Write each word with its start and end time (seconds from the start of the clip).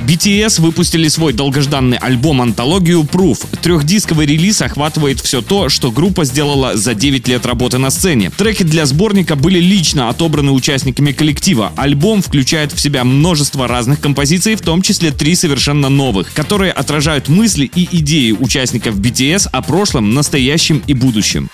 BTS 0.00 0.60
выпустили 0.60 1.08
свой 1.08 1.32
долгожданный 1.32 1.96
альбом-антологию 1.96 3.02
Proof. 3.02 3.46
Трехдисковый 3.62 4.26
релиз 4.26 4.62
охватывает 4.62 5.20
все 5.20 5.40
то, 5.40 5.68
что 5.68 5.90
группа 5.90 6.24
сделала 6.24 6.76
за 6.76 6.94
9 6.94 7.28
лет 7.28 7.46
работы 7.46 7.78
на 7.78 7.90
сцене. 7.90 8.30
Треки 8.30 8.62
для 8.62 8.86
сборника 8.86 9.36
были 9.36 9.58
лично 9.58 10.08
отобраны 10.08 10.52
участниками 10.52 11.12
коллектива. 11.12 11.72
Альбом 11.76 12.22
включает 12.22 12.72
в 12.72 12.80
себя 12.80 13.04
множество 13.04 13.68
разных 13.68 14.00
композиций, 14.00 14.56
в 14.56 14.60
том 14.60 14.82
числе 14.82 15.10
три 15.10 15.34
совершенно 15.34 15.88
новых, 15.88 16.32
которые 16.32 16.72
отражают 16.72 17.28
мысли 17.28 17.70
и 17.74 17.88
идеи 17.98 18.32
участников 18.32 18.96
BTS 18.96 19.48
о 19.50 19.62
прошлом, 19.62 20.14
настоящем 20.14 20.82
и 20.86 20.94
будущем. 20.94 21.48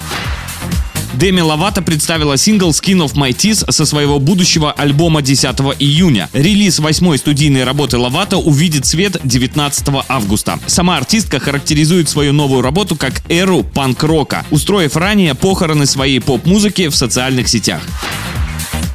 Деми 1.14 1.40
Ловато 1.40 1.82
представила 1.82 2.36
сингл 2.36 2.70
Skin 2.70 3.04
of 3.04 3.14
My 3.14 3.30
Teeth 3.30 3.70
со 3.70 3.84
своего 3.84 4.20
будущего 4.20 4.70
альбома 4.72 5.22
10 5.22 5.44
июня. 5.78 6.28
Релиз 6.32 6.78
восьмой 6.78 7.18
студийной 7.18 7.64
работы 7.64 7.98
Ловато 7.98 8.36
увидит 8.36 8.86
свет 8.86 9.18
19 9.24 10.04
августа. 10.08 10.60
Сама 10.66 10.96
артистка 10.96 11.40
характеризует 11.40 12.08
свою 12.08 12.32
новую 12.32 12.62
работу 12.62 12.94
как 12.94 13.22
эру 13.28 13.64
панк-рока, 13.64 14.46
устроив 14.50 14.96
ранее 14.96 15.34
похороны 15.34 15.86
своей 15.86 16.20
поп-музыки 16.20 16.88
в 16.88 16.94
социальных 16.94 17.48
сетях. 17.48 17.82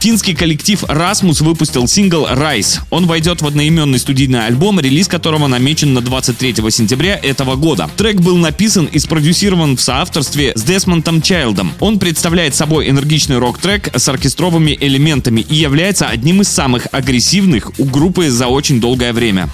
Финский 0.05 0.35
коллектив 0.35 0.83
Rasmus 0.83 1.43
выпустил 1.43 1.87
сингл 1.87 2.27
Rise. 2.27 2.81
Он 2.91 3.07
войдет 3.07 3.41
в 3.41 3.47
одноименный 3.47 3.97
студийный 3.97 4.45
альбом, 4.45 4.79
релиз 4.79 5.07
которого 5.07 5.47
намечен 5.47 5.95
на 5.95 6.01
23 6.01 6.57
сентября 6.69 7.15
этого 7.15 7.55
года. 7.55 7.89
Трек 7.97 8.17
был 8.17 8.37
написан 8.37 8.85
и 8.85 8.99
спродюсирован 8.99 9.77
в 9.77 9.81
соавторстве 9.81 10.53
с 10.53 10.62
Десмонтом 10.62 11.23
Чайлдом. 11.23 11.73
Он 11.79 11.97
представляет 11.97 12.53
собой 12.53 12.87
энергичный 12.87 13.39
рок-трек 13.39 13.89
с 13.97 14.07
оркестровыми 14.07 14.77
элементами 14.79 15.41
и 15.41 15.55
является 15.55 16.05
одним 16.05 16.41
из 16.41 16.49
самых 16.49 16.87
агрессивных 16.91 17.71
у 17.79 17.85
группы 17.85 18.29
за 18.29 18.45
очень 18.45 18.79
долгое 18.79 19.12
время. 19.12 19.49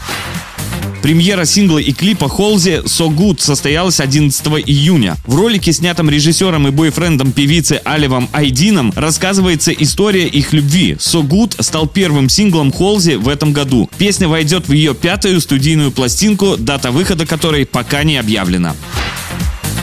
Премьера 1.01 1.45
сингла 1.45 1.79
и 1.79 1.91
клипа 1.93 2.29
Холзи 2.29 2.83
«So 2.85 3.09
Good» 3.09 3.41
состоялась 3.41 3.99
11 3.99 4.45
июня. 4.65 5.17
В 5.25 5.35
ролике, 5.35 5.73
снятом 5.73 6.09
режиссером 6.09 6.67
и 6.67 6.71
бойфрендом 6.71 7.31
певицы 7.31 7.81
Аливом 7.83 8.29
Айдином, 8.31 8.93
рассказывается 8.95 9.71
история 9.71 10.27
их 10.27 10.53
любви. 10.53 10.93
«So 10.99 11.27
Good» 11.27 11.61
стал 11.61 11.87
первым 11.87 12.29
синглом 12.29 12.71
Холзи 12.71 13.15
в 13.15 13.27
этом 13.27 13.51
году. 13.51 13.89
Песня 13.97 14.27
войдет 14.27 14.67
в 14.67 14.73
ее 14.73 14.93
пятую 14.93 15.41
студийную 15.41 15.91
пластинку, 15.91 16.55
дата 16.57 16.91
выхода 16.91 17.25
которой 17.25 17.65
пока 17.65 18.03
не 18.03 18.17
объявлена. 18.17 18.75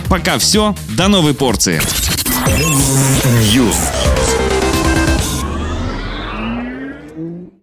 Пока 0.09 0.39
все, 0.39 0.75
до 0.91 1.09
новой 1.09 1.35
порции. 1.35 1.81
News. 3.53 4.38